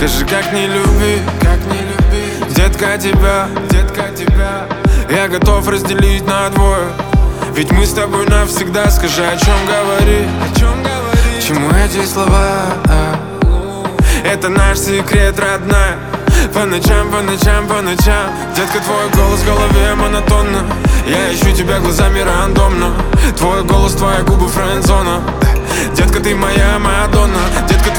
Скажи, 0.00 0.24
как 0.24 0.50
не 0.54 0.66
любить, 0.66 1.20
как 1.42 1.58
не 1.66 1.78
любить 1.78 2.54
Детка 2.54 2.96
тебя, 2.96 3.48
детка 3.68 4.04
тебя. 4.16 4.66
Я 5.10 5.28
готов 5.28 5.68
разделить 5.68 6.26
на 6.26 6.48
двое. 6.48 6.88
Ведь 7.54 7.70
мы 7.70 7.84
с 7.84 7.92
тобой 7.92 8.24
навсегда 8.26 8.90
Скажи, 8.90 9.22
о 9.22 9.36
чем 9.36 9.54
говори, 9.66 10.26
о 10.40 10.58
чем 10.58 10.72
говори? 10.82 11.42
Чему 11.46 11.68
эти 11.72 12.02
слова? 12.06 12.78
Это 14.24 14.48
наш 14.48 14.78
секрет, 14.78 15.38
родная. 15.38 15.98
По 16.54 16.64
ночам, 16.64 17.10
по 17.10 17.20
ночам, 17.20 17.66
по 17.66 17.82
ночам. 17.82 18.30
Детка, 18.56 18.78
твой 18.78 19.10
голос 19.14 19.40
в 19.40 19.44
голове 19.44 19.94
монотонно. 19.96 20.64
Я 21.06 21.34
ищу 21.34 21.54
тебя 21.54 21.78
глазами 21.78 22.20
рандомно. 22.20 22.94
Твой 23.36 23.64
голос, 23.64 23.92
твои 23.96 24.22
губы 24.22 24.48
френдзона. 24.48 25.20
Детка, 25.94 26.20
ты 26.20 26.34
моя 26.34 26.78
Мадонна. 26.78 27.40
Детка, 27.68 27.90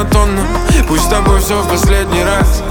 монотонно. 0.00 0.42
Пусть 0.88 1.04
с 1.04 1.08
тобой 1.08 1.40
все 1.40 1.60
в 1.60 1.68
последний 1.68 2.22
раз. 2.24 2.62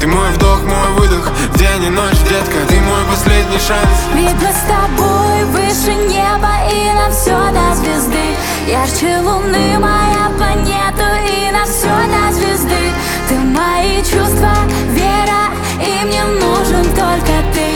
Ты 0.00 0.06
мой 0.06 0.30
вдох, 0.32 0.62
мой 0.62 0.92
выдох. 0.98 1.30
День 1.56 1.84
и 1.84 1.90
ночь, 1.90 2.18
детка, 2.28 2.58
ты 2.68 2.80
мой 2.80 3.02
последний 3.10 3.58
шанс. 3.58 3.98
Ведь 4.14 4.34
мы 4.34 4.48
с 4.48 4.62
тобой 4.66 5.44
выше 5.46 5.94
неба 5.94 6.52
И 6.70 6.92
на 6.92 7.10
все 7.10 7.36
до 7.52 7.74
звезды. 7.74 8.36
Ярче 8.68 9.18
луны 9.18 9.78
моя 9.78 10.30
планета 10.36 11.18
И 11.26 11.50
на 11.50 11.64
все 11.64 11.88
до 11.88 12.32
звезды. 12.34 12.92
Ты 13.28 13.34
мои 13.34 13.98
чувства, 13.98 14.54
вера 14.90 15.50
И 15.80 16.04
мне 16.04 16.24
нужен 16.24 16.84
только 16.94 17.42
ты. 17.52 17.66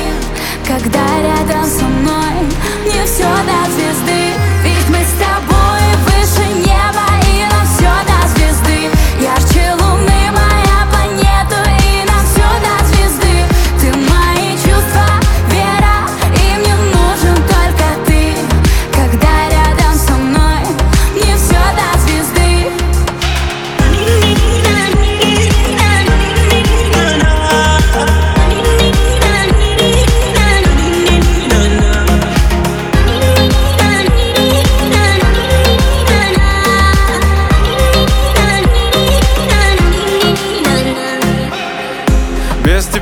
Когда 0.66 1.00
рядом 1.20 1.64
со 1.64 1.84
мной 1.84 2.46
Мне 2.84 3.04
все 3.04 3.24
до 3.24 3.70
звезды 3.72 4.19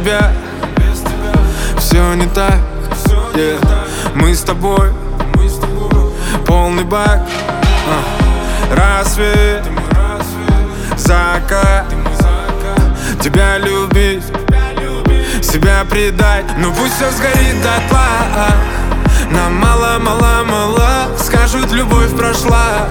тебя. 0.09 0.33
Все 1.79 2.15
не 2.15 2.27
так. 2.27 2.59
Мы 4.15 4.35
с 4.35 4.41
тобой 4.41 4.91
полный 6.47 6.85
бак 6.85 7.21
А. 7.87 8.75
Рассвет, 8.75 9.65
закат. 10.97 11.85
Тебя 13.21 13.59
любить, 13.59 14.25
себя 15.43 15.85
предать. 15.89 16.47
Но 16.59 16.73
пусть 16.73 16.95
все 16.95 17.11
сгорит 17.11 17.63
дотла 17.63 18.49
Нам 19.31 19.55
мало, 19.57 19.99
мало, 19.99 20.45
мало 20.45 21.09
Скажут, 21.19 21.73
любовь 21.73 22.17
прошла 22.17 22.89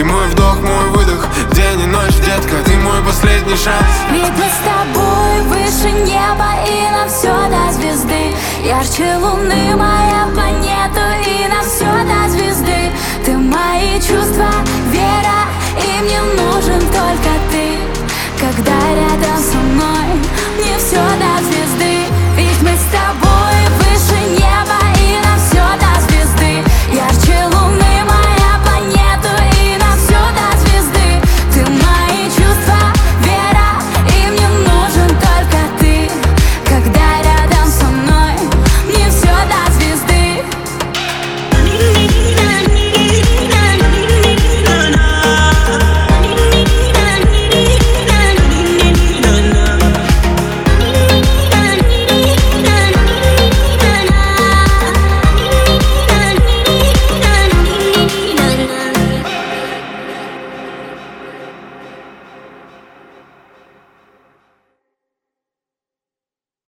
Ты 0.00 0.06
мой 0.06 0.28
вдох, 0.28 0.58
мой 0.62 0.88
выдох 0.92 1.28
День 1.52 1.82
и 1.82 1.86
ночь, 1.86 2.14
детка, 2.24 2.56
ты 2.64 2.74
мой 2.78 3.02
последний 3.04 3.54
шанс. 3.54 3.84
Ведь 4.10 4.30
мы 4.30 4.46
с 4.48 4.60
тобой 4.64 5.42
выше 5.42 5.90
неба 5.90 6.54
И 6.66 6.90
на 6.90 7.06
все 7.06 7.34
до 7.50 7.70
звезды. 7.70 8.34
Ярче 8.64 9.18
луны 9.18 9.76
моя 9.76 10.26
планета 10.32 10.49